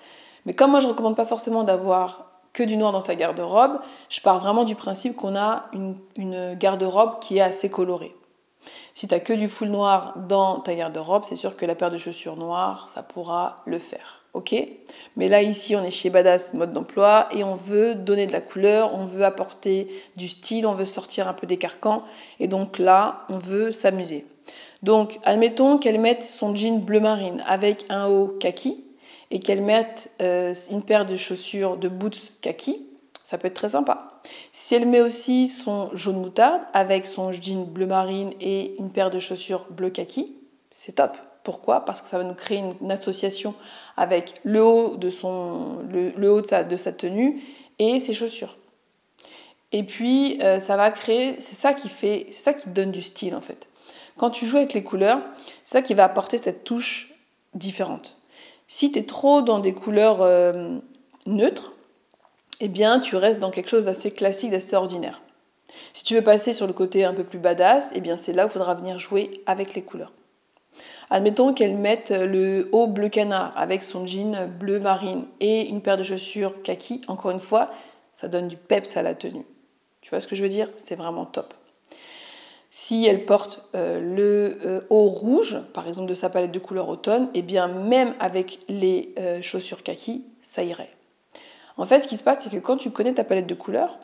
Mais 0.45 0.53
comme 0.53 0.71
moi 0.71 0.79
je 0.79 0.87
recommande 0.87 1.15
pas 1.15 1.25
forcément 1.25 1.63
d'avoir 1.63 2.25
que 2.53 2.63
du 2.63 2.77
noir 2.77 2.91
dans 2.91 3.01
sa 3.01 3.15
garde-robe, 3.15 3.79
je 4.09 4.21
pars 4.21 4.39
vraiment 4.39 4.63
du 4.63 4.75
principe 4.75 5.15
qu'on 5.15 5.35
a 5.35 5.65
une 5.73 6.55
garde-robe 6.55 7.19
qui 7.19 7.37
est 7.37 7.41
assez 7.41 7.69
colorée. 7.69 8.15
Si 8.93 9.07
tu 9.07 9.15
as 9.15 9.19
que 9.19 9.33
du 9.33 9.47
full 9.47 9.69
noir 9.69 10.13
dans 10.27 10.59
ta 10.59 10.75
garde-robe, 10.75 11.23
c'est 11.23 11.35
sûr 11.35 11.55
que 11.55 11.65
la 11.65 11.75
paire 11.75 11.91
de 11.91 11.97
chaussures 11.97 12.35
noires, 12.35 12.89
ça 12.89 13.03
pourra 13.03 13.55
le 13.65 13.79
faire. 13.79 14.18
Ok 14.33 14.55
Mais 15.15 15.27
là, 15.27 15.41
ici, 15.41 15.75
on 15.75 15.83
est 15.83 15.91
chez 15.91 16.09
Badass 16.09 16.53
mode 16.53 16.71
d'emploi 16.71 17.27
et 17.31 17.43
on 17.43 17.55
veut 17.55 17.95
donner 17.95 18.27
de 18.27 18.31
la 18.31 18.41
couleur, 18.41 18.93
on 18.93 19.01
veut 19.01 19.25
apporter 19.25 19.87
du 20.17 20.27
style, 20.27 20.67
on 20.67 20.73
veut 20.73 20.85
sortir 20.85 21.27
un 21.27 21.33
peu 21.33 21.47
des 21.47 21.57
carcans. 21.57 22.03
Et 22.39 22.47
donc 22.47 22.77
là, 22.77 23.25
on 23.29 23.37
veut 23.37 23.71
s'amuser. 23.71 24.25
Donc, 24.83 25.19
admettons 25.23 25.77
qu'elle 25.77 25.99
mette 25.99 26.23
son 26.23 26.55
jean 26.55 26.79
bleu 26.79 26.99
marine 26.99 27.43
avec 27.47 27.85
un 27.89 28.07
haut 28.07 28.27
kaki 28.39 28.83
et 29.31 29.39
qu'elle 29.39 29.61
mette 29.61 30.11
euh, 30.21 30.53
une 30.71 30.83
paire 30.83 31.05
de 31.05 31.17
chaussures 31.17 31.77
de 31.77 31.87
boots 31.87 32.31
kaki. 32.41 32.85
Ça 33.23 33.37
peut 33.37 33.47
être 33.47 33.55
très 33.55 33.69
sympa. 33.69 34.21
Si 34.53 34.75
elle 34.75 34.87
met 34.87 35.01
aussi 35.01 35.47
son 35.47 35.95
jaune 35.95 36.21
moutarde 36.21 36.61
avec 36.73 37.07
son 37.07 37.31
jean 37.31 37.65
bleu 37.65 37.87
marine 37.87 38.31
et 38.41 38.75
une 38.79 38.91
paire 38.91 39.09
de 39.09 39.19
chaussures 39.19 39.65
bleu 39.69 39.89
kaki, 39.89 40.35
c'est 40.71 40.93
top. 40.93 41.17
Pourquoi? 41.43 41.85
Parce 41.85 42.01
que 42.01 42.07
ça 42.07 42.17
va 42.17 42.23
nous 42.23 42.33
créer 42.33 42.61
une, 42.81 42.91
association 42.91 43.55
avec 43.97 44.41
le 44.43 44.63
haut 44.63 44.97
de 44.97 45.09
son, 45.09 45.77
le, 45.89 46.31
haut 46.31 46.41
de 46.41 46.77
sa, 46.77 46.91
tenue 46.91 47.41
et 47.79 47.99
ses 47.99 48.13
chaussures. 48.13 48.57
Et 49.71 49.83
puis, 49.83 50.41
euh, 50.41 50.59
ça 50.59 50.77
va 50.77 50.89
créer, 50.91 51.35
c'est 51.39 51.55
ça 51.55 51.73
qui 51.73 51.89
fait, 51.89 52.27
c'est 52.31 52.43
ça 52.43 52.53
qui 52.53 52.69
donne 52.69 52.91
du 52.91 53.01
style 53.01 53.35
en 53.35 53.41
fait. 53.41 53.67
Quand 54.17 54.31
tu 54.31 54.45
joues 54.45 54.57
avec 54.57 54.73
les 54.73 54.83
couleurs, 54.83 55.21
c'est 55.63 55.73
ça 55.73 55.81
qui 55.81 55.93
va 55.93 56.03
apporter 56.03 56.37
cette 56.37 56.63
touche 56.63 57.13
différente. 57.53 58.17
Si 58.67 58.91
tu 58.91 58.99
es 58.99 59.03
trop 59.03 59.41
dans 59.41 59.59
des 59.59 59.73
couleurs 59.73 60.21
euh, 60.21 60.77
neutres, 61.25 61.73
eh 62.59 62.67
bien, 62.67 62.99
tu 62.99 63.15
restes 63.15 63.39
dans 63.39 63.51
quelque 63.51 63.69
chose 63.69 63.85
d'assez 63.85 64.11
classique, 64.11 64.51
d'assez 64.51 64.75
ordinaire. 64.75 65.21
Si 65.93 66.03
tu 66.03 66.15
veux 66.15 66.21
passer 66.21 66.53
sur 66.53 66.67
le 66.67 66.73
côté 66.73 67.05
un 67.05 67.13
peu 67.13 67.23
plus 67.23 67.39
badass, 67.39 67.91
eh 67.95 68.01
bien, 68.01 68.17
c'est 68.17 68.33
là 68.33 68.45
où 68.45 68.49
il 68.49 68.51
faudra 68.51 68.75
venir 68.75 68.99
jouer 68.99 69.31
avec 69.45 69.73
les 69.73 69.81
couleurs. 69.81 70.11
Admettons 71.09 71.53
qu'elle 71.53 71.77
mette 71.77 72.11
le 72.11 72.69
haut 72.71 72.87
bleu 72.87 73.09
canard 73.09 73.53
avec 73.55 73.83
son 73.83 74.05
jean 74.05 74.47
bleu 74.47 74.79
marine 74.79 75.25
et 75.39 75.67
une 75.67 75.81
paire 75.81 75.97
de 75.97 76.03
chaussures 76.03 76.61
kaki. 76.61 77.01
Encore 77.07 77.31
une 77.31 77.39
fois, 77.39 77.71
ça 78.15 78.27
donne 78.27 78.47
du 78.47 78.57
peps 78.57 78.95
à 78.95 79.01
la 79.01 79.15
tenue. 79.15 79.45
Tu 80.01 80.09
vois 80.11 80.19
ce 80.19 80.27
que 80.27 80.35
je 80.35 80.43
veux 80.43 80.49
dire? 80.49 80.69
C'est 80.77 80.95
vraiment 80.95 81.25
top. 81.25 81.53
Si 82.71 83.05
elle 83.05 83.25
porte 83.25 83.67
euh, 83.73 83.99
le 83.99 84.59
euh, 84.65 84.81
haut 84.89 85.09
rouge, 85.09 85.57
par 85.73 85.87
exemple 85.87 86.07
de 86.07 86.13
sa 86.13 86.29
palette 86.29 86.51
de 86.51 86.59
couleurs 86.59 86.89
automne, 86.89 87.29
eh 87.33 87.41
bien 87.41 87.67
même 87.67 88.13
avec 88.19 88.59
les 88.69 89.13
euh, 89.17 89.41
chaussures 89.41 89.81
kaki, 89.81 90.23
ça 90.43 90.63
irait. 90.63 90.91
En 91.77 91.85
fait, 91.85 92.01
ce 92.01 92.07
qui 92.07 92.17
se 92.17 92.23
passe, 92.23 92.43
c'est 92.43 92.51
que 92.51 92.57
quand 92.57 92.77
tu 92.77 92.91
connais 92.91 93.13
ta 93.13 93.23
palette 93.23 93.47
de 93.47 93.55
couleurs, 93.55 93.97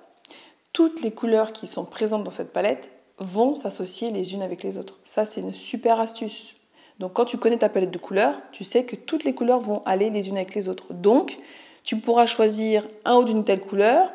toutes 0.74 1.02
les 1.04 1.12
couleurs 1.12 1.54
qui 1.54 1.68
sont 1.68 1.86
présentes 1.86 2.24
dans 2.24 2.32
cette 2.32 2.54
palette 2.54 2.92
vont 3.20 3.56
s'associer 3.56 4.12
les 4.12 4.34
unes 4.34 4.42
avec 4.42 4.64
les 4.64 4.78
autres. 4.78 4.98
Ça, 5.06 5.26
c'est 5.26 5.42
une 5.42 5.54
super 5.54 6.00
astuce. 6.00 6.56
Donc 7.00 7.14
quand 7.14 7.26
tu 7.26 7.38
connais 7.38 7.58
ta 7.58 7.70
palette 7.70 7.92
de 7.92 7.98
couleurs, 7.98 8.36
tu 8.52 8.64
sais 8.64 8.86
que 8.86 8.96
toutes 8.96 9.24
les 9.24 9.34
couleurs 9.34 9.60
vont 9.60 9.82
aller 9.86 10.10
les 10.10 10.30
unes 10.30 10.38
avec 10.38 10.56
les 10.56 10.70
autres. 10.70 10.94
Donc, 10.94 11.38
tu 11.84 11.98
pourras 11.98 12.26
choisir 12.26 12.88
un 13.04 13.16
haut 13.16 13.24
d'une 13.24 13.44
telle 13.44 13.62
couleur, 13.62 14.12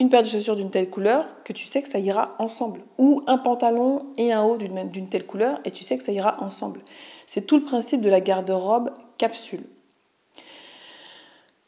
une 0.00 0.10
paire 0.10 0.22
de 0.22 0.26
chaussures 0.26 0.56
d'une 0.56 0.70
telle 0.70 0.90
couleur, 0.90 1.26
que 1.44 1.52
tu 1.52 1.66
sais 1.66 1.82
que 1.82 1.88
ça 1.88 1.98
ira 1.98 2.34
ensemble. 2.38 2.80
Ou 2.98 3.20
un 3.26 3.38
pantalon 3.38 4.06
et 4.16 4.32
un 4.32 4.42
haut 4.42 4.56
d'une 4.56 5.08
telle 5.08 5.26
couleur, 5.26 5.58
et 5.64 5.70
tu 5.70 5.84
sais 5.84 5.98
que 5.98 6.04
ça 6.04 6.12
ira 6.12 6.42
ensemble. 6.42 6.80
C'est 7.26 7.46
tout 7.46 7.56
le 7.56 7.64
principe 7.64 8.00
de 8.00 8.08
la 8.08 8.20
garde-robe 8.20 8.90
capsule. 9.18 9.64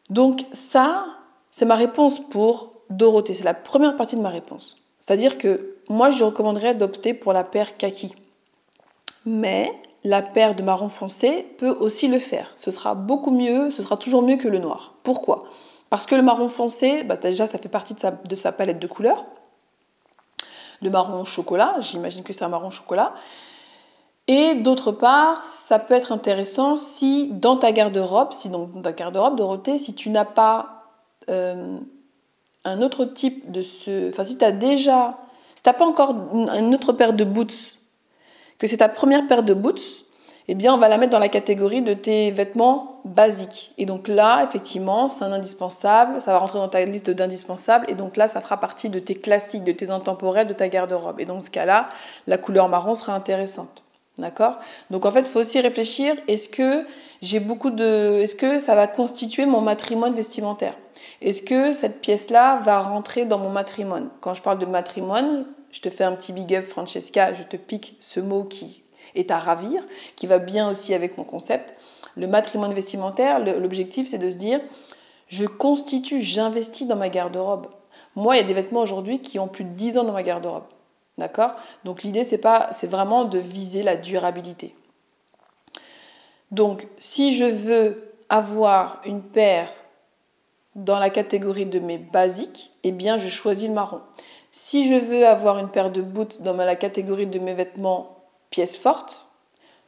Donc 0.08 0.44
ça, 0.52 1.06
c'est 1.50 1.64
ma 1.66 1.74
réponse 1.74 2.18
pour 2.18 2.72
Dorothée. 2.88 3.34
C'est 3.34 3.44
la 3.44 3.54
première 3.54 3.96
partie 3.96 4.16
de 4.16 4.20
ma 4.20 4.30
réponse. 4.30 4.76
C'est-à-dire 4.98 5.38
que 5.38 5.76
moi, 5.88 6.10
je 6.10 6.24
recommanderais 6.24 6.74
d'opter 6.74 7.14
pour 7.14 7.32
la 7.32 7.44
paire 7.44 7.76
kaki. 7.76 8.14
Mais 9.26 9.72
la 10.04 10.22
paire 10.22 10.54
de 10.54 10.62
marron 10.62 10.88
foncé 10.88 11.46
peut 11.58 11.70
aussi 11.70 12.08
le 12.08 12.18
faire. 12.18 12.52
Ce 12.56 12.70
sera 12.70 12.94
beaucoup 12.94 13.30
mieux, 13.30 13.70
ce 13.70 13.82
sera 13.82 13.96
toujours 13.96 14.22
mieux 14.22 14.36
que 14.36 14.48
le 14.48 14.58
noir. 14.58 14.94
Pourquoi? 15.02 15.44
Parce 15.90 16.06
que 16.06 16.14
le 16.14 16.22
marron 16.22 16.48
foncé, 16.48 17.02
bah, 17.02 17.16
déjà, 17.16 17.46
ça 17.46 17.58
fait 17.58 17.68
partie 17.68 17.94
de 17.94 18.34
sa, 18.36 18.52
palette 18.52 18.78
de 18.78 18.86
couleurs. 18.86 19.24
Le 20.80 20.88
marron 20.88 21.24
chocolat, 21.24 21.76
j'imagine 21.80 22.22
que 22.22 22.32
c'est 22.32 22.44
un 22.44 22.48
marron 22.48 22.70
chocolat. 22.70 23.12
Et 24.28 24.54
d'autre 24.54 24.92
part, 24.92 25.44
ça 25.44 25.78
peut 25.78 25.94
être 25.94 26.12
intéressant 26.12 26.76
si 26.76 27.32
dans 27.32 27.56
ta 27.56 27.72
garde-robe, 27.72 28.32
si 28.32 28.48
dans 28.48 28.68
ta 28.82 28.92
garde-robe, 28.92 29.36
Dorothée, 29.36 29.76
si 29.76 29.94
tu 29.94 30.08
n'as 30.10 30.24
pas 30.24 30.84
euh, 31.28 31.78
un 32.64 32.82
autre 32.82 33.04
type 33.04 33.50
de 33.50 33.62
ce. 33.62 34.08
Enfin, 34.08 34.24
si 34.24 34.38
tu 34.38 34.52
déjà. 34.52 35.18
Si 35.56 35.64
tu 35.64 35.68
n'as 35.68 35.74
pas 35.74 35.84
encore 35.84 36.14
une 36.34 36.74
autre 36.74 36.92
paire 36.92 37.12
de 37.12 37.24
boots, 37.24 37.76
que 38.60 38.66
c'est 38.66 38.76
ta 38.76 38.88
première 38.88 39.26
paire 39.26 39.42
de 39.42 39.54
boots, 39.54 40.04
eh 40.48 40.54
bien, 40.54 40.74
on 40.74 40.78
va 40.78 40.88
la 40.88 40.98
mettre 40.98 41.12
dans 41.12 41.18
la 41.18 41.28
catégorie 41.28 41.82
de 41.82 41.94
tes 41.94 42.30
vêtements 42.30 43.00
basiques. 43.04 43.72
Et 43.78 43.86
donc 43.86 44.08
là, 44.08 44.44
effectivement, 44.44 45.08
c'est 45.08 45.24
un 45.24 45.32
indispensable, 45.32 46.20
ça 46.20 46.32
va 46.32 46.38
rentrer 46.38 46.58
dans 46.58 46.68
ta 46.68 46.84
liste 46.84 47.10
d'indispensables, 47.10 47.86
et 47.88 47.94
donc 47.94 48.16
là, 48.16 48.26
ça 48.26 48.40
fera 48.40 48.58
partie 48.58 48.88
de 48.88 48.98
tes 48.98 49.14
classiques, 49.14 49.64
de 49.64 49.72
tes 49.72 49.90
intemporels, 49.90 50.46
de 50.46 50.52
ta 50.52 50.68
garde-robe. 50.68 51.20
Et 51.20 51.24
donc, 51.24 51.38
dans 51.38 51.44
ce 51.44 51.50
cas-là, 51.50 51.88
la 52.26 52.36
couleur 52.36 52.68
marron 52.68 52.94
sera 52.94 53.14
intéressante. 53.14 53.82
D'accord? 54.18 54.58
Donc 54.90 55.06
en 55.06 55.12
fait, 55.12 55.20
il 55.20 55.30
faut 55.30 55.40
aussi 55.40 55.60
réfléchir, 55.60 56.14
est-ce 56.28 56.48
que 56.48 56.84
j'ai 57.22 57.40
beaucoup 57.40 57.70
de 57.70 58.20
est-ce 58.20 58.34
que 58.34 58.58
ça 58.58 58.74
va 58.74 58.86
constituer 58.86 59.46
mon 59.46 59.60
matrimoine 59.60 60.14
vestimentaire? 60.14 60.74
Est-ce 61.22 61.42
que 61.42 61.72
cette 61.72 62.00
pièce-là 62.00 62.60
va 62.62 62.80
rentrer 62.80 63.24
dans 63.24 63.38
mon 63.38 63.50
matrimoine? 63.50 64.08
Quand 64.20 64.34
je 64.34 64.42
parle 64.42 64.58
de 64.58 64.66
matrimoine, 64.66 65.46
je 65.72 65.80
te 65.80 65.90
fais 65.90 66.04
un 66.04 66.12
petit 66.12 66.32
big 66.32 66.54
up 66.54 66.64
Francesca, 66.64 67.32
je 67.34 67.42
te 67.42 67.56
pique 67.56 67.96
ce 68.00 68.20
mot 68.20 68.44
qui 68.44 68.82
est 69.14 69.30
à 69.30 69.38
ravir, 69.38 69.82
qui 70.16 70.26
va 70.26 70.38
bien 70.38 70.70
aussi 70.70 70.94
avec 70.94 71.18
mon 71.18 71.24
concept. 71.24 71.74
Le 72.16 72.26
matrimoine 72.26 72.72
vestimentaire, 72.72 73.38
l'objectif 73.40 74.08
c'est 74.08 74.18
de 74.18 74.30
se 74.30 74.36
dire 74.36 74.60
je 75.28 75.44
constitue, 75.44 76.20
j'investis 76.20 76.88
dans 76.88 76.96
ma 76.96 77.08
garde-robe. 77.08 77.68
Moi, 78.16 78.34
il 78.34 78.40
y 78.40 78.44
a 78.44 78.46
des 78.46 78.54
vêtements 78.54 78.80
aujourd'hui 78.80 79.20
qui 79.20 79.38
ont 79.38 79.46
plus 79.46 79.64
de 79.64 79.70
10 79.70 79.98
ans 79.98 80.04
dans 80.04 80.12
ma 80.12 80.24
garde-robe. 80.24 80.64
D'accord? 81.18 81.52
Donc 81.84 82.02
l'idée, 82.02 82.24
c'est 82.24 82.86
vraiment 82.86 83.24
de 83.24 83.38
viser 83.38 83.82
la 83.82 83.96
durabilité. 83.96 84.74
Donc, 86.50 86.88
si 86.98 87.36
je 87.36 87.44
veux 87.44 88.12
avoir 88.28 89.00
une 89.04 89.22
paire 89.22 89.70
dans 90.74 90.98
la 90.98 91.10
catégorie 91.10 91.66
de 91.66 91.78
mes 91.78 91.98
basiques, 91.98 92.72
eh 92.82 92.90
bien, 92.90 93.18
je 93.18 93.28
choisis 93.28 93.68
le 93.68 93.74
marron. 93.74 94.00
Si 94.52 94.88
je 94.88 94.94
veux 94.94 95.26
avoir 95.26 95.58
une 95.58 95.68
paire 95.68 95.90
de 95.90 96.02
boots 96.02 96.42
dans 96.42 96.54
la 96.54 96.76
catégorie 96.76 97.26
de 97.26 97.38
mes 97.38 97.54
vêtements 97.54 98.16
pièces 98.50 98.76
fortes, 98.76 99.26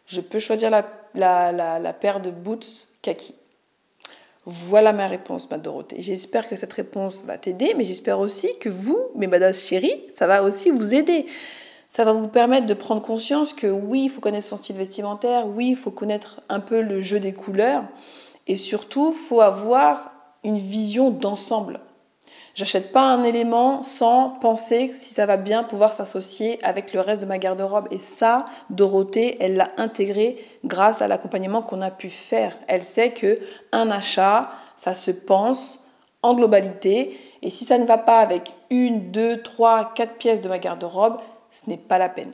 je 0.06 0.20
peux 0.20 0.38
choisir 0.38 0.70
la, 0.70 1.52
la 1.78 1.92
paire 1.92 2.20
de 2.20 2.30
boots 2.30 2.86
kaki. 3.02 3.34
Voilà 4.44 4.92
ma 4.92 5.06
réponse, 5.06 5.48
ma 5.50 5.58
Dorothée. 5.58 6.02
J'espère 6.02 6.48
que 6.48 6.56
cette 6.56 6.72
réponse 6.72 7.22
va 7.24 7.38
t'aider, 7.38 7.74
mais 7.76 7.84
j'espère 7.84 8.18
aussi 8.18 8.58
que 8.58 8.68
vous, 8.68 8.98
mes 9.14 9.28
badass 9.28 9.66
chéries, 9.68 10.02
ça 10.12 10.26
va 10.26 10.42
aussi 10.42 10.70
vous 10.70 10.94
aider. 10.94 11.26
Ça 11.90 12.04
va 12.04 12.12
vous 12.12 12.26
permettre 12.26 12.66
de 12.66 12.74
prendre 12.74 13.02
conscience 13.02 13.52
que 13.52 13.68
oui, 13.68 14.04
il 14.04 14.10
faut 14.10 14.20
connaître 14.20 14.46
son 14.46 14.56
style 14.56 14.76
vestimentaire, 14.76 15.46
oui, 15.46 15.68
il 15.68 15.76
faut 15.76 15.90
connaître 15.90 16.40
un 16.48 16.58
peu 16.58 16.80
le 16.80 17.02
jeu 17.02 17.20
des 17.20 17.32
couleurs, 17.32 17.84
et 18.48 18.56
surtout, 18.56 19.12
il 19.14 19.18
faut 19.18 19.40
avoir 19.40 20.10
une 20.42 20.58
vision 20.58 21.10
d'ensemble. 21.10 21.80
J'achète 22.54 22.92
pas 22.92 23.02
un 23.02 23.24
élément 23.24 23.82
sans 23.82 24.28
penser 24.28 24.90
si 24.94 25.14
ça 25.14 25.24
va 25.24 25.38
bien 25.38 25.62
pouvoir 25.64 25.94
s'associer 25.94 26.62
avec 26.62 26.92
le 26.92 27.00
reste 27.00 27.22
de 27.22 27.26
ma 27.26 27.38
garde-robe. 27.38 27.88
Et 27.90 27.98
ça, 27.98 28.44
Dorothée, 28.68 29.38
elle 29.40 29.56
l'a 29.56 29.72
intégré 29.78 30.36
grâce 30.64 31.00
à 31.00 31.08
l'accompagnement 31.08 31.62
qu'on 31.62 31.80
a 31.80 31.90
pu 31.90 32.10
faire. 32.10 32.54
Elle 32.68 32.82
sait 32.82 33.12
que 33.12 33.38
un 33.72 33.90
achat, 33.90 34.50
ça 34.76 34.94
se 34.94 35.10
pense 35.10 35.82
en 36.22 36.34
globalité. 36.34 37.18
Et 37.40 37.48
si 37.48 37.64
ça 37.64 37.78
ne 37.78 37.86
va 37.86 37.96
pas 37.96 38.18
avec 38.18 38.52
une, 38.68 39.10
deux, 39.10 39.40
trois, 39.42 39.92
quatre 39.94 40.14
pièces 40.14 40.42
de 40.42 40.48
ma 40.50 40.58
garde-robe, 40.58 41.20
ce 41.50 41.70
n'est 41.70 41.78
pas 41.78 41.98
la 41.98 42.10
peine. 42.10 42.32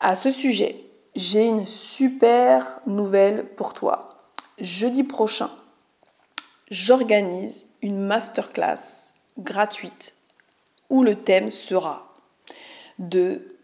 À 0.00 0.16
ce 0.16 0.32
sujet, 0.32 0.76
j'ai 1.14 1.46
une 1.46 1.68
super 1.68 2.80
nouvelle 2.86 3.46
pour 3.56 3.74
toi. 3.74 4.16
Jeudi 4.58 5.04
prochain, 5.04 5.50
j'organise 6.70 7.66
une 7.82 7.98
masterclass 7.98 9.12
gratuite 9.38 10.14
où 10.90 11.02
le 11.02 11.14
thème 11.16 11.50
sera 11.50 12.12
de 12.98 13.56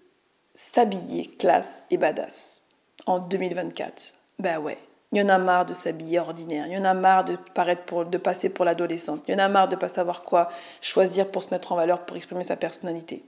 s'habiller 0.55 1.27
classe 1.27 1.85
et 1.91 1.99
badass 1.99 2.65
en 3.07 3.19
2024. 3.19 4.15
Ben 4.39 4.59
ouais, 4.59 4.79
il 5.13 5.19
y 5.19 5.23
en 5.23 5.29
a 5.29 5.39
marre 5.39 5.67
de 5.67 5.75
s'habiller 5.75 6.19
ordinaire, 6.19 6.67
il 6.67 6.73
y 6.73 6.79
en 6.79 6.85
a 6.85 6.95
marre 6.95 7.25
de, 7.25 7.37
paraître 7.37 8.05
de 8.05 8.19
passer 8.19 8.49
pour 8.49 8.65
l'adolescente, 8.65 9.23
il 9.29 9.33
y 9.33 9.35
en 9.35 9.39
a 9.39 9.49
marre 9.49 9.69
de 9.69 9.75
ne 9.75 9.81
pas 9.81 9.89
savoir 9.89 10.23
quoi 10.23 10.49
choisir 10.81 11.31
pour 11.31 11.43
se 11.43 11.51
mettre 11.51 11.73
en 11.73 11.77
valeur, 11.77 12.05
pour 12.05 12.17
exprimer 12.17 12.45
sa 12.45 12.57
personnalité. 12.57 13.25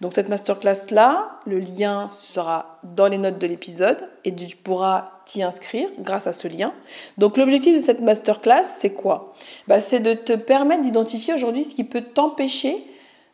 Donc 0.00 0.12
cette 0.12 0.28
masterclass-là, 0.28 1.40
le 1.44 1.58
lien 1.58 2.08
sera 2.10 2.78
dans 2.84 3.08
les 3.08 3.18
notes 3.18 3.38
de 3.38 3.46
l'épisode 3.46 4.08
et 4.24 4.34
tu 4.34 4.56
pourras 4.56 5.10
t'y 5.26 5.42
inscrire 5.42 5.88
grâce 5.98 6.26
à 6.26 6.32
ce 6.32 6.46
lien. 6.46 6.72
Donc 7.18 7.36
l'objectif 7.36 7.74
de 7.74 7.84
cette 7.84 8.00
masterclass, 8.00 8.64
c'est 8.64 8.92
quoi? 8.92 9.34
Bah, 9.66 9.80
C'est 9.80 10.00
de 10.00 10.14
te 10.14 10.34
permettre 10.34 10.82
d'identifier 10.82 11.34
aujourd'hui 11.34 11.64
ce 11.64 11.74
qui 11.74 11.84
peut 11.84 12.02
t'empêcher 12.02 12.84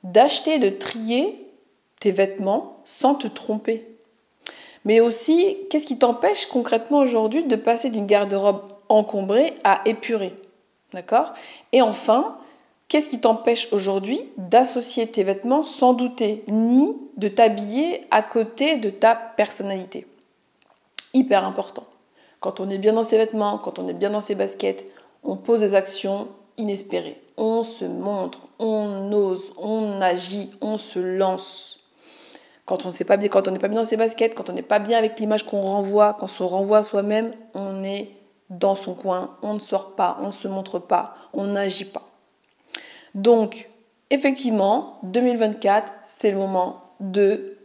d'acheter, 0.05 0.59
de 0.59 0.71
trier 0.71 1.47
tes 2.01 2.13
vêtements 2.13 2.79
sans 2.85 3.15
te 3.15 3.27
tromper. 3.27 3.87
Mais 4.85 5.01
aussi, 5.01 5.57
qu'est-ce 5.71 5.87
qui 5.87 5.99
t'empêche 5.99 6.47
concrètement 6.47 6.99
aujourd'hui 6.99 7.45
de 7.45 7.57
passer 7.57 7.91
d'une 7.91 8.07
garde-robe 8.07 8.63
encombrée 8.89 9.55
à 9.65 9.81
épurée 9.87 10.35
D'accord? 10.93 11.33
Et 11.73 11.83
enfin, 11.83 12.37
Qu'est-ce 12.95 13.09
qui 13.09 13.19
t'empêche 13.19 13.67
aujourd'hui 13.73 14.23
d'associer 14.37 15.09
tes 15.09 15.25
vêtements 15.25 15.65
sans 15.65 15.95
douter, 15.95 16.45
ni 16.47 16.97
de 17.17 17.27
t'habiller 17.27 18.07
à 18.13 18.23
côté 18.23 18.77
de 18.77 18.89
ta 18.89 19.17
personnalité? 19.17 20.07
Hyper 21.13 21.45
important. 21.45 21.83
Quand 22.39 22.61
on 22.61 22.71
est 22.71 22.79
bien 22.79 22.93
dans 22.93 23.03
ses 23.03 23.17
vêtements, 23.17 23.59
quand 23.59 23.81
on 23.81 23.89
est 23.89 23.95
bien 23.95 24.11
dans 24.11 24.21
ses 24.21 24.37
baskets, 24.37 24.87
on 25.25 25.35
pose 25.35 25.63
des 25.63 25.75
actions 25.75 26.29
inespérées. 26.57 27.21
On 27.37 27.65
se 27.65 27.85
montre, 27.85 28.47
on 28.61 29.13
ose, 29.13 29.53
on 29.59 30.01
agit, 30.01 30.51
on 30.61 30.79
se 30.79 31.01
lance. 31.01 31.81
Quand 32.65 32.87
on 32.87 32.93
sait 32.93 33.03
pas 33.03 33.17
bien, 33.17 33.29
n'est 33.29 33.59
pas 33.59 33.67
bien 33.67 33.81
dans 33.81 33.85
ses 33.85 33.97
baskets, 33.97 34.37
quand 34.37 34.51
on 34.51 34.53
n'est 34.53 34.63
pas 34.63 34.79
bien 34.79 34.99
avec 34.99 35.19
l'image 35.19 35.45
qu'on 35.45 35.63
renvoie, 35.63 36.15
quand 36.21 36.27
on 36.27 36.29
se 36.29 36.45
renvoie 36.45 36.79
à 36.79 36.85
soi-même, 36.85 37.33
on 37.55 37.83
est 37.83 38.13
dans 38.51 38.77
son 38.77 38.95
coin, 38.95 39.37
on 39.43 39.55
ne 39.55 39.59
sort 39.59 39.97
pas, 39.97 40.17
on 40.23 40.27
ne 40.27 40.31
se 40.31 40.47
montre 40.47 40.79
pas, 40.79 41.17
on 41.33 41.47
n'agit 41.47 41.87
pas. 41.87 42.14
Donc, 43.15 43.69
effectivement, 44.11 44.99
2024, 45.05 45.93
c'est 46.05 46.31
le 46.31 46.39
moment 46.39 46.95
de 47.01 47.59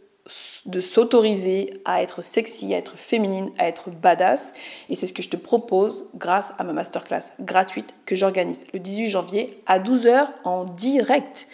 s'autoriser 0.80 1.80
à 1.84 2.02
être 2.02 2.22
sexy, 2.22 2.74
à 2.74 2.78
être 2.78 2.96
féminine, 2.96 3.50
à 3.58 3.66
être 3.66 3.90
badass. 3.90 4.52
Et 4.88 4.96
c'est 4.96 5.06
ce 5.06 5.12
que 5.12 5.22
je 5.22 5.28
te 5.28 5.36
propose 5.36 6.08
grâce 6.14 6.52
à 6.58 6.64
ma 6.64 6.72
masterclass 6.72 7.32
gratuite 7.40 7.94
que 8.06 8.14
j'organise 8.14 8.66
le 8.72 8.78
18 8.78 9.08
janvier 9.08 9.62
à 9.66 9.78
12h 9.80 10.28
en 10.44 10.64
direct. 10.64 11.48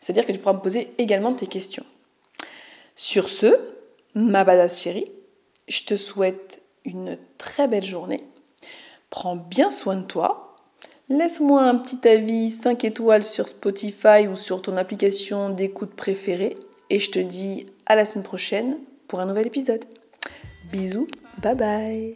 C'est-à-dire 0.00 0.26
que 0.26 0.32
tu 0.32 0.38
pourras 0.38 0.54
me 0.54 0.60
poser 0.60 0.92
également 0.98 1.32
tes 1.32 1.46
questions. 1.46 1.84
Sur 2.96 3.28
ce, 3.28 3.58
ma 4.14 4.44
badass 4.44 4.80
chérie, 4.80 5.10
je 5.68 5.82
te 5.82 5.96
souhaite 5.96 6.62
une 6.84 7.18
très 7.38 7.68
belle 7.68 7.84
journée. 7.84 8.24
Prends 9.10 9.36
bien 9.36 9.70
soin 9.70 9.96
de 9.96 10.04
toi. 10.04 10.53
Laisse-moi 11.08 11.62
un 11.62 11.76
petit 11.76 12.08
avis 12.08 12.50
5 12.50 12.84
étoiles 12.84 13.24
sur 13.24 13.48
Spotify 13.48 14.26
ou 14.30 14.36
sur 14.36 14.62
ton 14.62 14.76
application 14.76 15.50
d'écoute 15.50 15.94
préférée. 15.94 16.56
Et 16.90 16.98
je 16.98 17.10
te 17.10 17.18
dis 17.18 17.66
à 17.86 17.94
la 17.94 18.04
semaine 18.04 18.24
prochaine 18.24 18.78
pour 19.06 19.20
un 19.20 19.26
nouvel 19.26 19.46
épisode. 19.46 19.84
Bisous, 20.72 21.06
bye 21.42 21.54
bye 21.54 22.14